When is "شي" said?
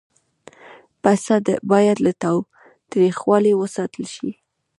4.15-4.29